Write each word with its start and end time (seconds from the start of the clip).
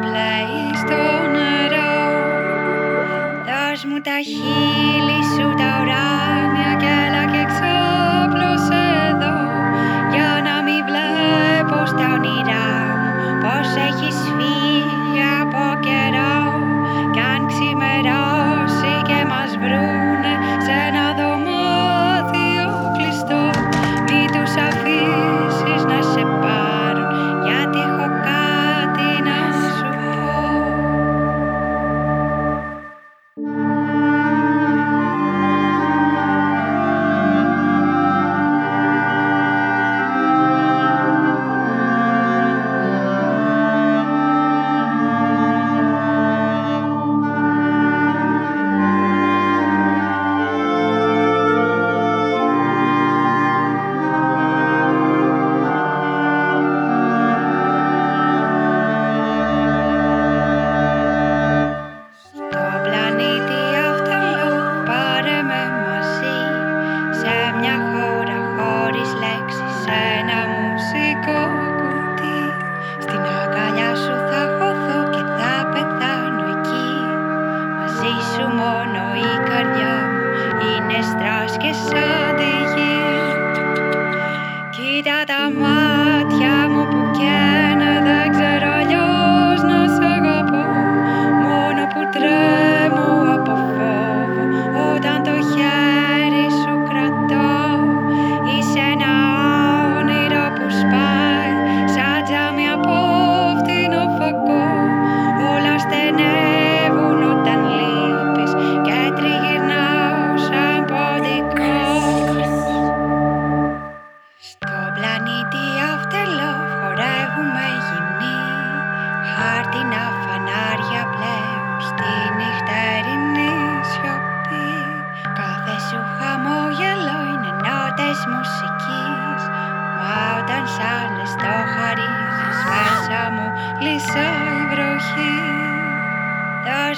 Bless. 0.00 0.31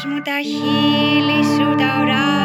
μου 0.06 0.20
τα 0.22 0.40
χείλη 0.42 1.44
σου 1.44 1.74
τα 1.74 2.00
ουρά 2.02 2.43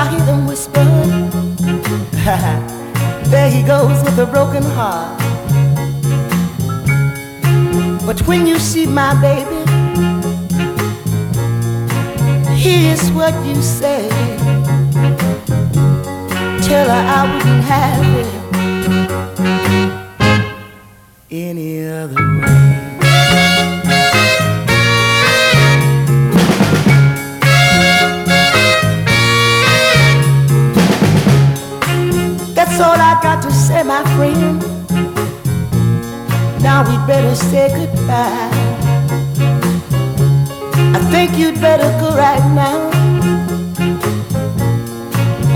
I 0.00 0.08
hear 0.10 0.20
them 0.26 0.46
whisper. 0.46 0.74
there 3.30 3.50
he 3.50 3.64
goes 3.64 4.00
with 4.04 4.16
a 4.20 4.26
broken 4.26 4.62
heart. 4.62 5.18
But 8.06 8.20
when 8.28 8.46
you 8.46 8.60
see 8.60 8.86
my 8.86 9.20
baby, 9.20 9.64
here's 12.54 13.10
what 13.10 13.34
you 13.44 13.60
say. 13.60 14.08
Tell 16.68 16.88
her 16.88 17.04
I 17.16 17.34
wouldn't 17.34 17.64
have 17.64 18.18
it. 18.20 18.37
Say 37.38 37.68
goodbye. 37.68 38.50
I 40.96 40.98
think 41.10 41.38
you'd 41.38 41.60
better 41.60 41.88
go 42.00 42.16
right 42.16 42.44
now, 42.54 42.90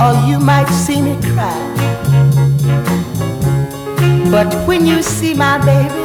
or 0.02 0.12
you 0.28 0.38
might 0.38 0.68
see 0.68 1.02
me 1.02 1.16
cry. 1.34 1.60
But 4.30 4.54
when 4.66 4.86
you 4.86 5.02
see 5.02 5.34
my 5.34 5.58
baby, 5.58 6.02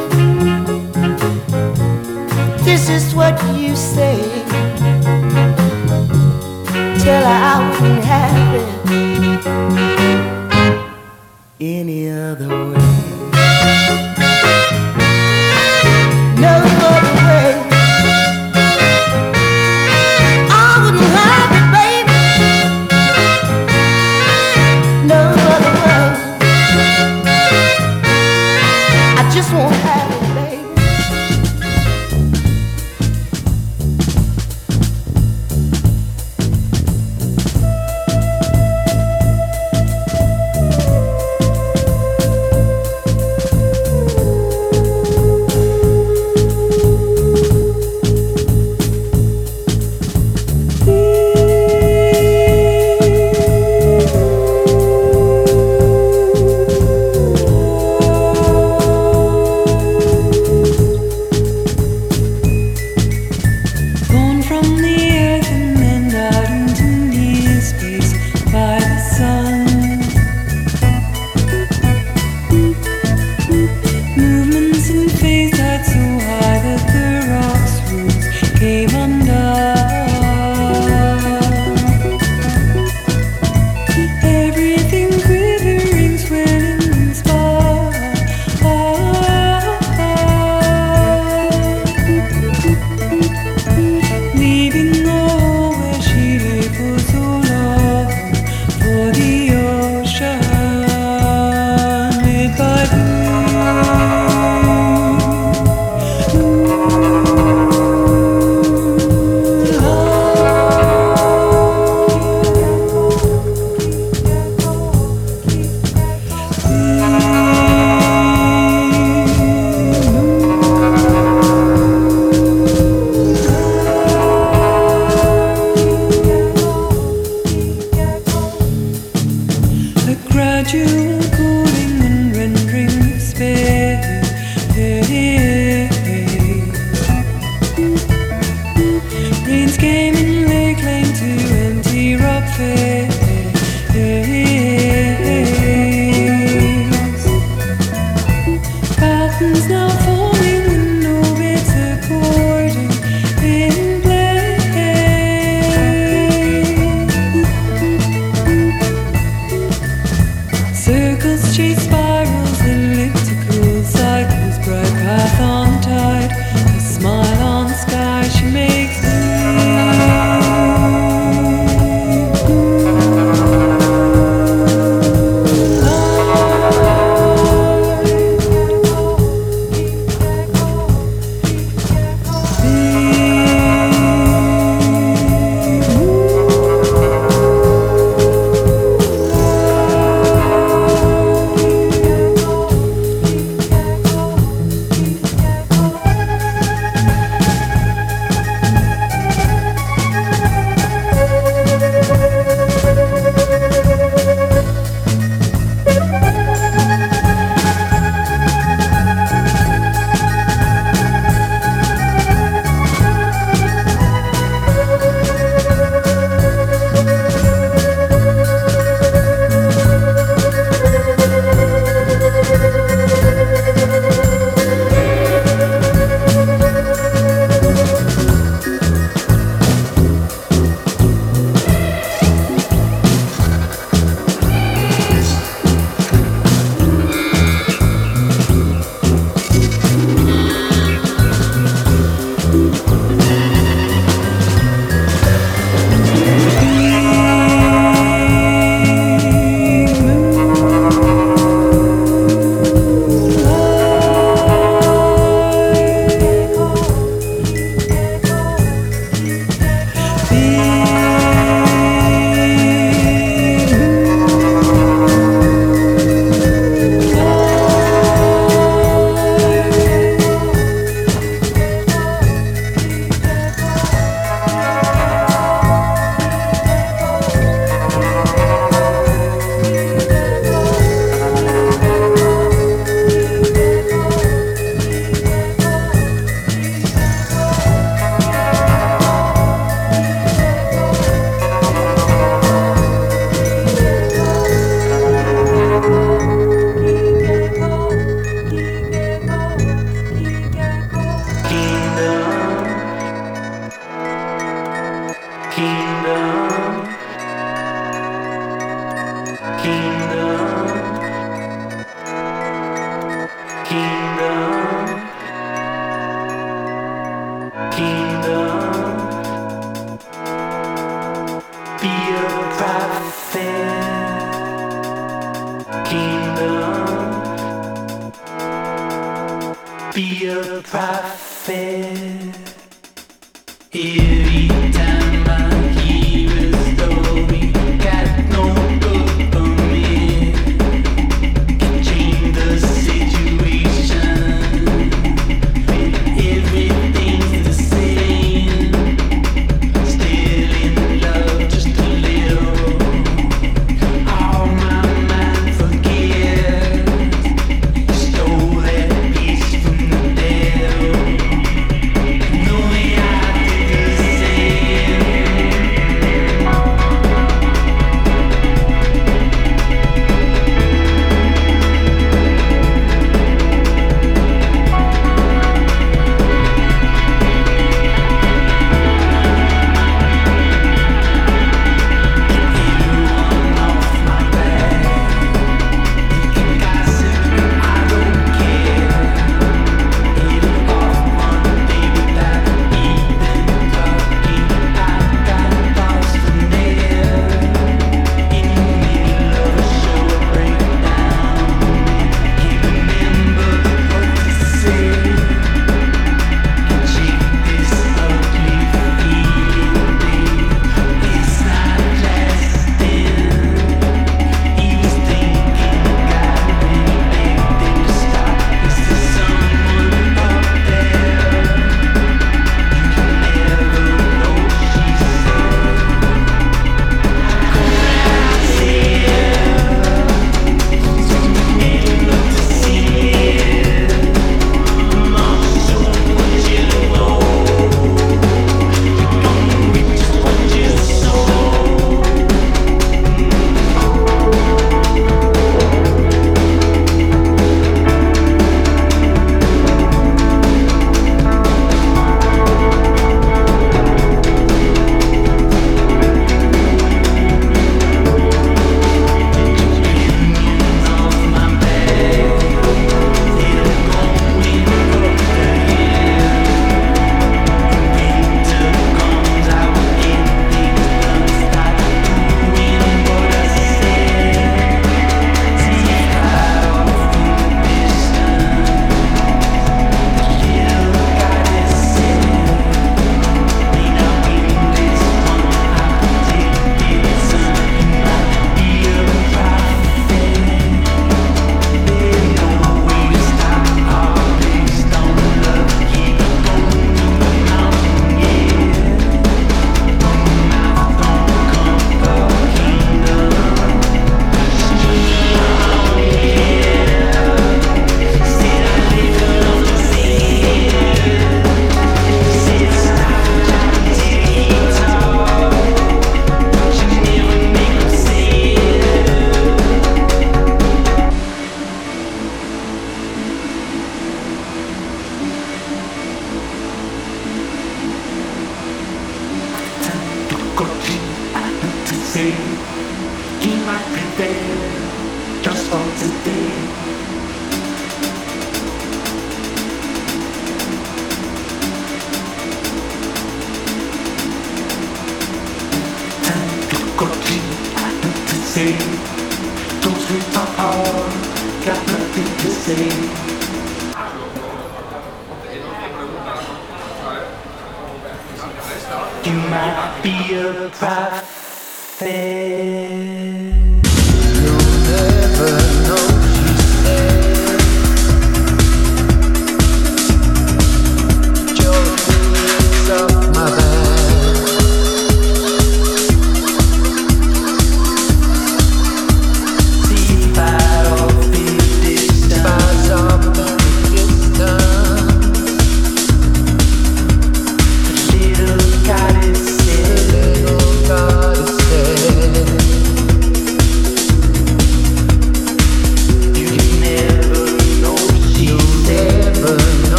this 2.64 2.88
is 2.88 3.14
what 3.14 3.40
you 3.56 3.76
say. 3.76 4.18
Tell 7.04 7.24
her 7.24 7.40
I 7.52 7.70
wouldn't 7.70 8.04
have 8.04 8.54
it 8.54 9.97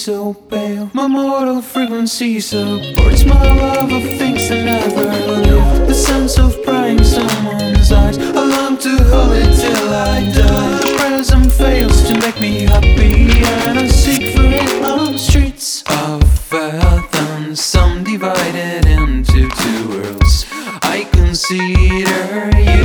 so 0.00 0.32
pale. 0.32 0.90
My 0.94 1.06
mortal 1.06 1.60
frequency 1.60 2.40
supports 2.40 3.22
my 3.26 3.52
love 3.54 3.92
of 3.92 4.02
things 4.18 4.48
that 4.48 4.64
never 4.64 5.04
live. 5.04 5.86
The 5.86 5.92
sense 5.92 6.38
of 6.38 6.62
prying 6.62 7.04
someone's 7.04 7.92
eyes. 7.92 8.16
I 8.16 8.44
long 8.56 8.78
to 8.78 8.96
hold 9.10 9.32
it 9.32 9.52
till 9.60 9.88
I 9.92 10.20
die. 10.32 10.78
The 10.80 10.96
present 10.96 11.52
fails 11.52 12.08
to 12.08 12.14
make 12.18 12.40
me 12.40 12.62
happy, 12.62 13.44
and 13.68 13.78
I 13.78 13.88
seek 13.88 14.34
for 14.34 14.44
it 14.44 14.82
on 14.82 15.12
the 15.12 15.18
streets 15.18 15.82
of 15.82 16.22
Athens. 16.54 17.62
Some 17.62 18.02
divided 18.02 18.86
into 18.86 19.50
two 19.50 19.88
worlds. 19.90 20.46
I 20.82 21.06
consider 21.12 22.58
you 22.58 22.79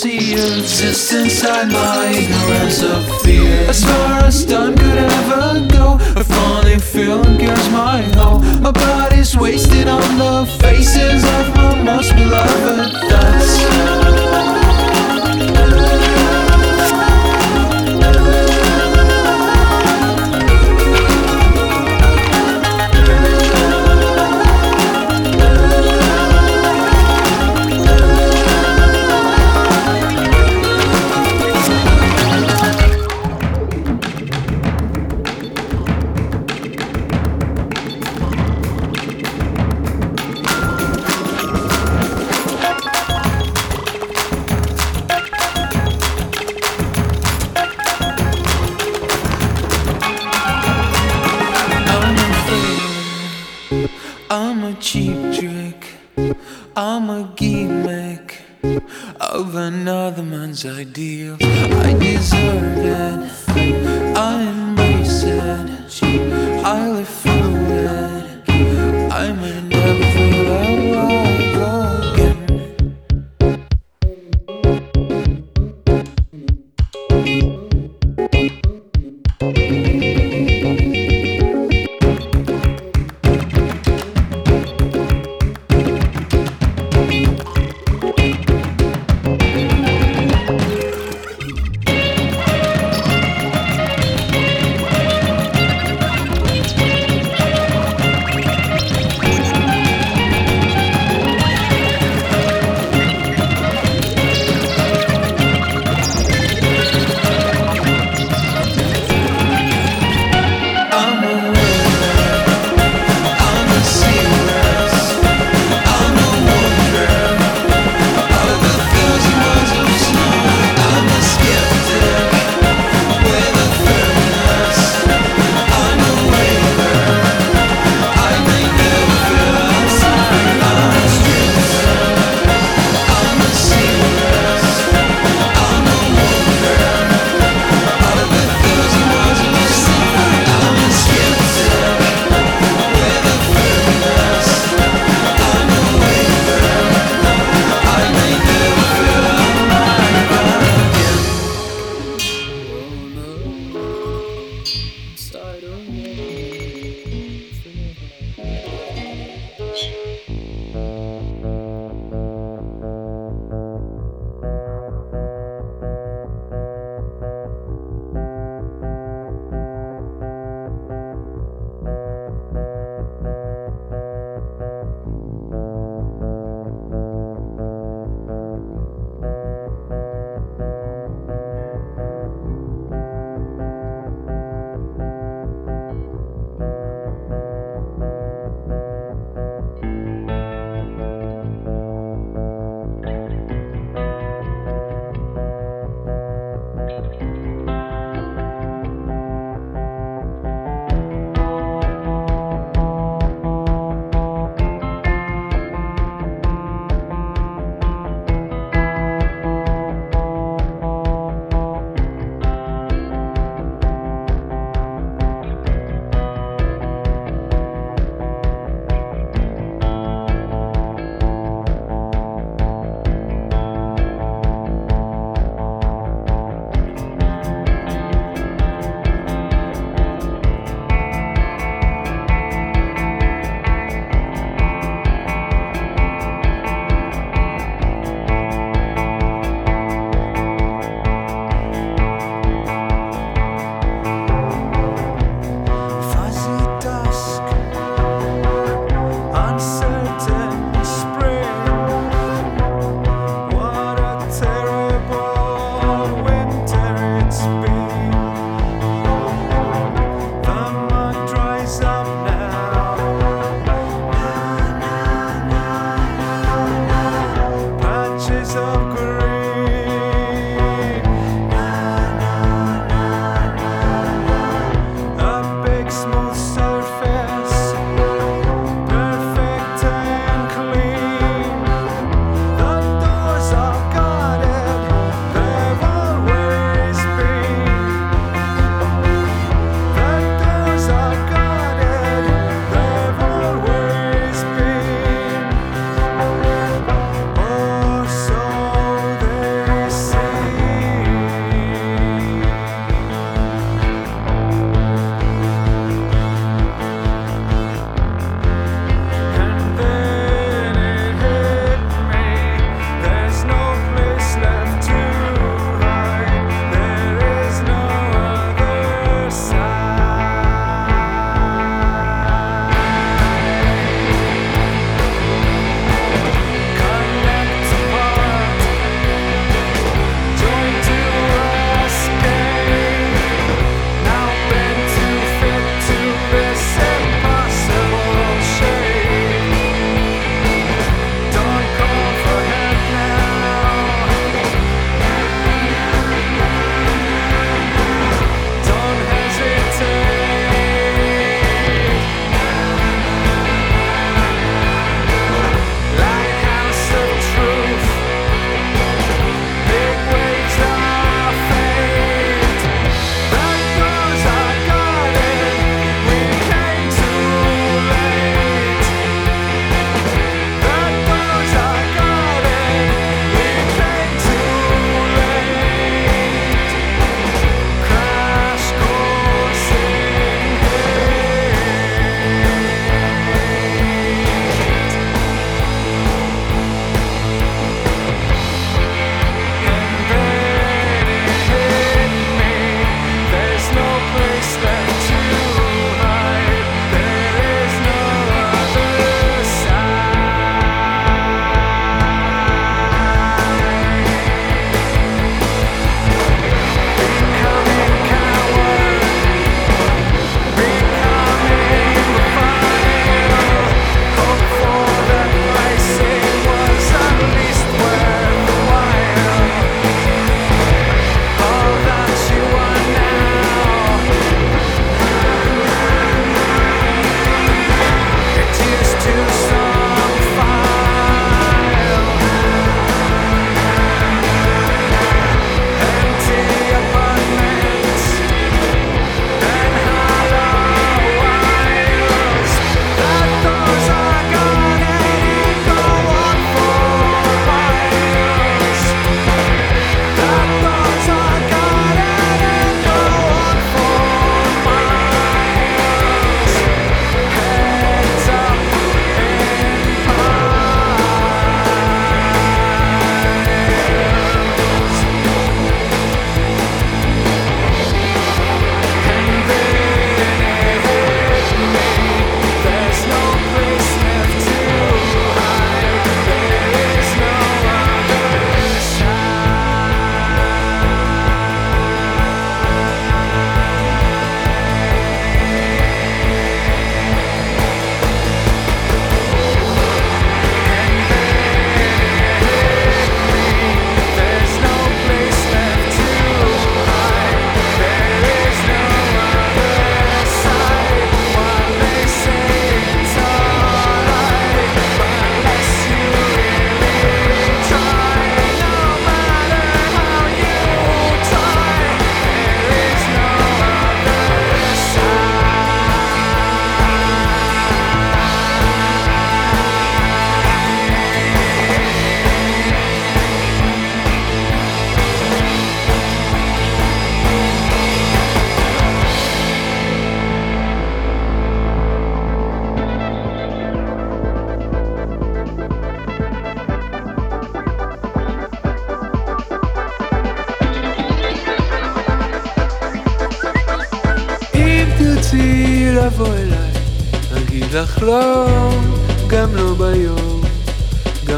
frequency 0.00 0.32
exists 0.34 1.12
inside 1.12 1.72
my 1.72 2.06
ignorance 2.08 2.82
of 2.82 3.22
fear. 3.22 3.68
As 3.68 3.84
far 3.84 4.24
as 4.24 4.44
time 4.44 4.76
could 4.76 4.98
ever 4.98 5.66
go 5.68 5.98
A 6.16 6.24
funny 6.24 6.78
feeling 6.78 7.38
gives 7.38 7.68
my 7.70 8.02
hope. 8.14 8.42
My 8.60 8.70
body's 8.70 9.36
wasted 9.36 9.88
on 9.88 10.18
the 10.18 10.46
faces 10.60 11.24
of 11.24 11.54
my 11.56 11.82
most 11.82 12.14
beloved. 12.14 12.92
Thoughts 13.10 13.97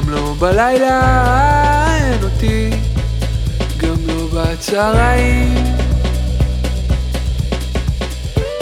גם 0.01 0.11
לא 0.11 0.35
בלילה, 0.39 1.97
אין 1.97 2.23
אותי, 2.23 2.71
גם 3.77 3.95
לא 4.07 4.27
בצהריים. 4.35 5.55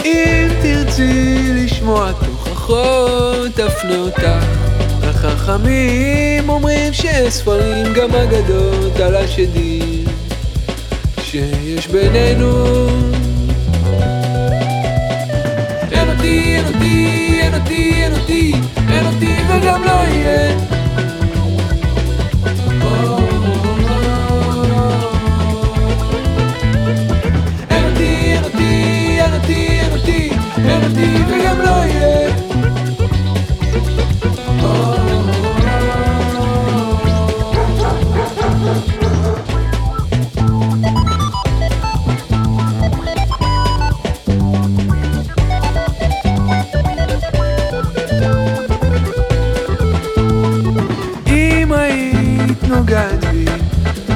אם 0.05 0.47
תרצי 0.61 1.35
לשמוע 1.55 2.11
תוכחות, 2.11 3.59
אפנה 3.59 3.95
אותך 3.97 4.45
החכמים 5.03 6.49
אומרים 6.49 6.93
שספרים 6.93 7.93
גם 7.93 8.15
אגדות 8.15 8.99
על 8.99 9.15
השדים 9.15 10.05
שיש 11.21 11.87
בינינו. 11.87 12.65
אין 15.91 16.09
אותי, 16.09 16.55
אין 16.55 16.65
אותי, 16.65 17.39
אין 17.41 17.53
אותי, 17.53 18.03
אין 18.03 18.13
אותי, 18.13 18.53
אין 18.89 19.05
אותי 19.05 19.35
וגם 19.49 19.83
לא 19.83 19.91
יהיה 19.91 20.78
נוגעת 52.69 53.25
בי, 53.25 53.45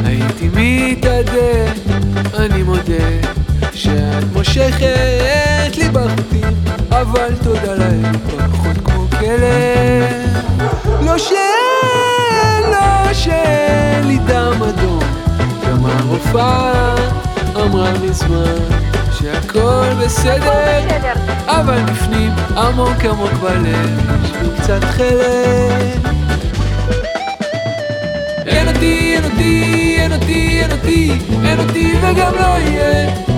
הייתי 0.06 0.50
מתאדה, 0.54 1.72
אני 2.38 2.64
מודה 2.64 3.08
שאת 3.74 4.24
מושכת 4.34 5.43
אבל 7.04 7.36
תודה 7.44 7.76
לאל, 7.76 8.02
פחות 8.52 8.78
כמו 8.84 9.08
כלב. 9.20 10.04
לא 11.02 11.18
שאין, 11.18 12.64
לא 12.72 13.14
שאין 13.14 14.08
לי 14.08 14.18
דם 14.18 14.64
אדום, 14.70 15.04
גם 15.68 15.86
הרופאה 15.86 16.96
אמרה 17.56 17.92
מזמן 18.04 18.64
שהכל 19.20 19.86
בסדר, 20.04 21.14
אבל 21.48 21.80
בפנים 21.92 22.32
עמוק 22.58 23.06
עמוק 23.10 23.34
בלב, 23.34 24.00
יש 24.24 24.32
לי 24.42 24.50
קצת 24.58 24.84
חלק. 24.84 26.14
אין 28.46 28.68
אותי, 28.68 29.16
אין 29.16 29.24
אותי, 29.24 29.96
אין 30.00 30.12
אותי, 30.12 30.62
אין 30.62 30.72
אותי, 30.72 31.12
אין 31.44 31.60
אותי 31.60 31.94
וגם 32.02 32.34
לא 32.36 32.58
יהיה. 32.58 33.33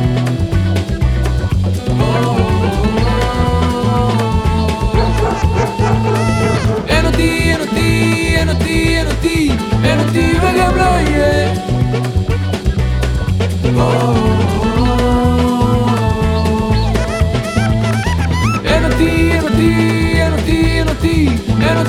e 8.76 9.04
non 9.04 9.20
ti, 9.20 9.58
e 9.82 9.96
non 9.96 10.12
ti 10.12 10.38
perché 10.40 10.62
oh. 10.62 10.72
ploie 10.72 11.64
E 18.64 18.80
non 18.80 18.96
ti, 18.98 19.30
e 19.30 19.40
non 19.40 19.56
ti, 19.56 19.72
e 20.20 20.28
non 20.30 20.44
ti, 20.44 20.78
e 20.78 20.84
non 20.84 20.98
ti, 21.00 21.28
e 21.60 21.74
non 21.74 21.86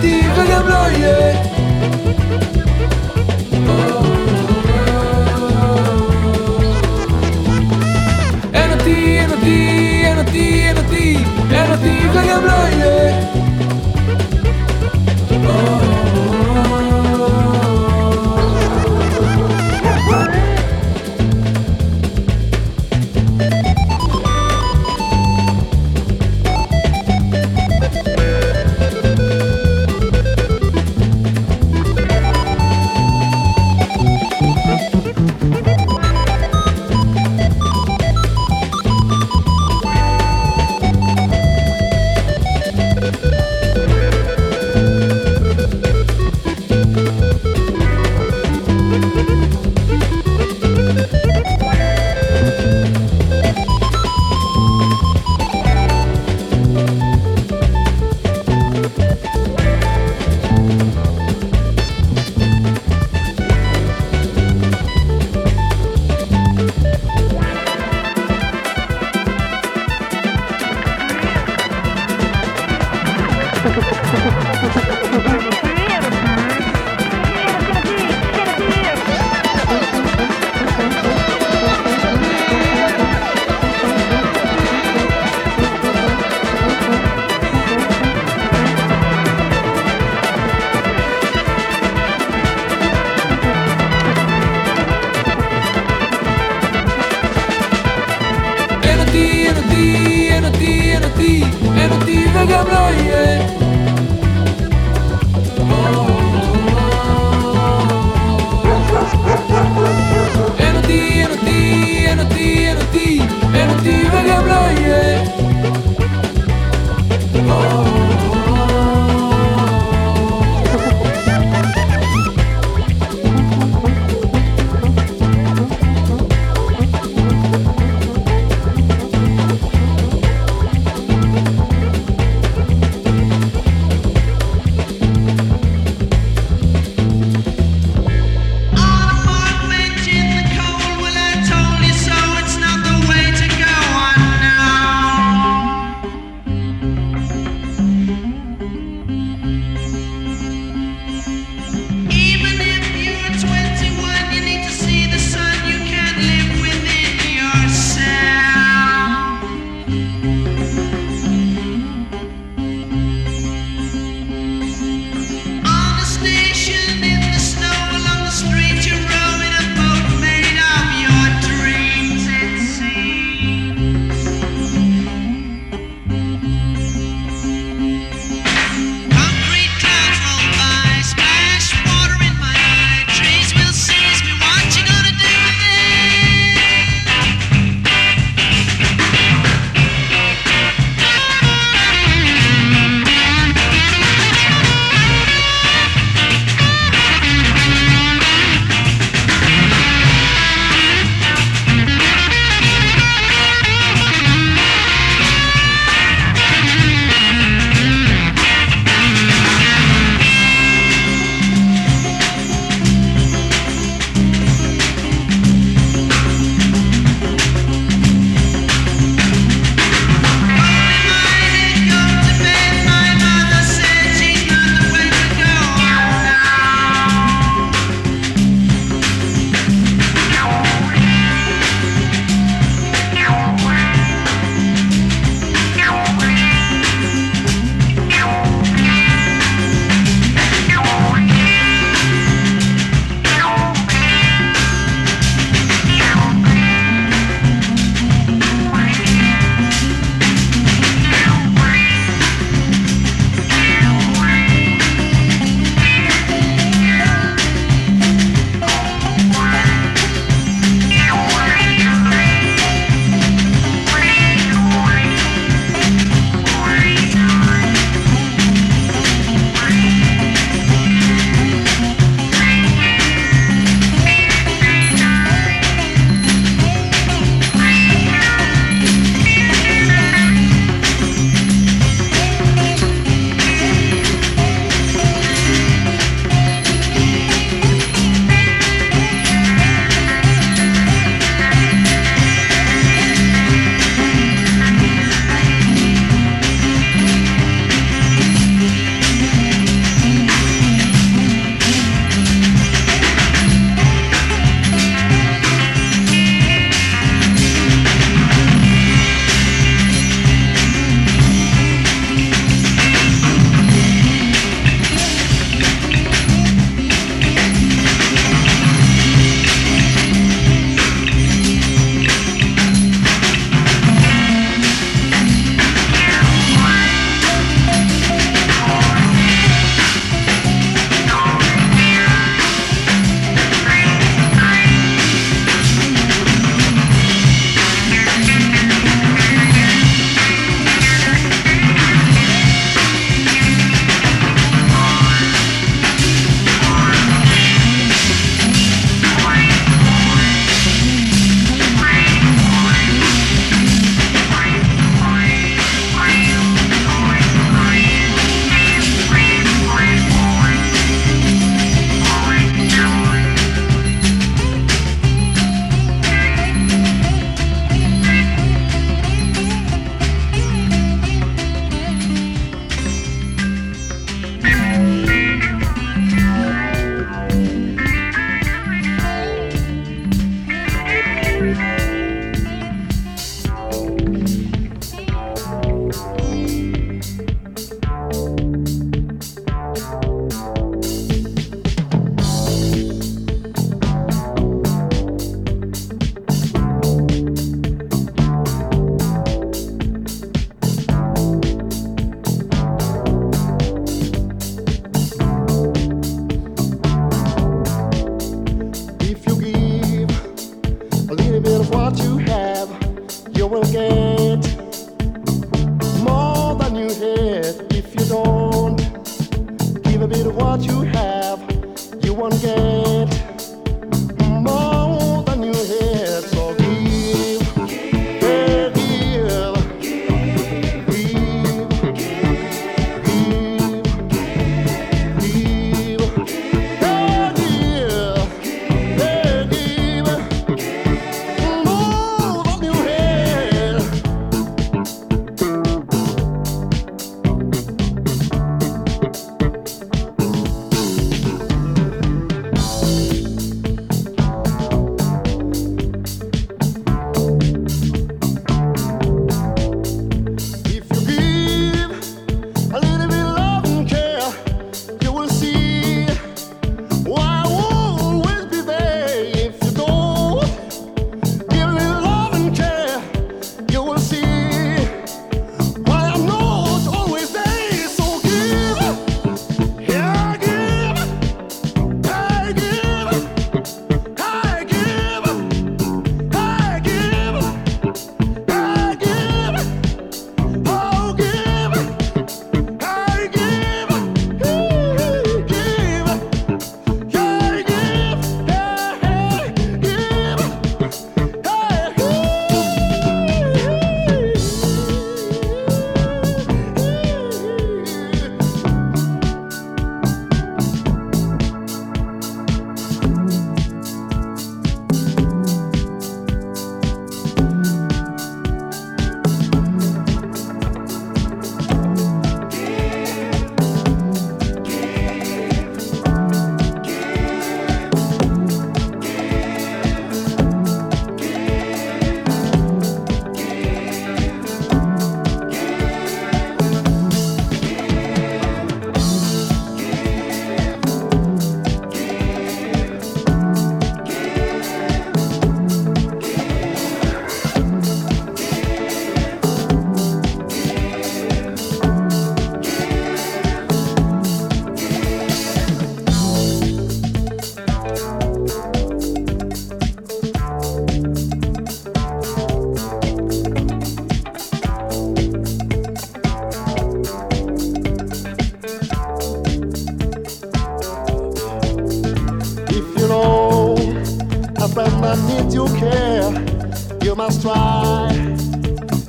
Must 577.17 577.41
try 577.41 578.13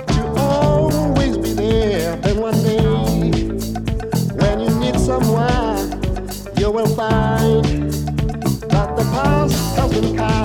to 0.08 0.34
always 0.38 1.38
be 1.38 1.51
there. 1.51 2.14
And 2.24 2.39
one 2.39 2.55
day, 2.64 2.80
when 4.38 4.62
you 4.62 4.70
need 4.80 4.97
someone, 4.97 5.91
you 6.58 6.72
will 6.72 6.88
find 6.95 7.66
that 8.72 8.95
the 8.95 9.03
past 9.12 9.76
doesn't 9.76 10.16
count. 10.16 10.36